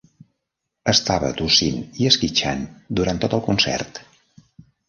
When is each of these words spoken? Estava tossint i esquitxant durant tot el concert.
Estava 0.93 1.29
tossint 1.41 1.77
i 2.05 2.09
esquitxant 2.13 2.65
durant 3.01 3.23
tot 3.27 3.37
el 3.39 3.45
concert. 3.51 4.05